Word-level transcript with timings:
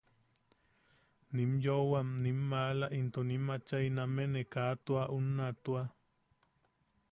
Nim 1.33 1.51
yoʼowa 1.65 1.99
nim 2.23 2.39
maala 2.51 2.85
into 2.99 3.21
nim 3.29 3.45
achai 3.55 3.87
name, 3.97 4.23
ne 4.33 4.41
kaa 4.53 4.73
tua 4.85 5.03
unna 5.17 5.45
tua. 5.63 5.83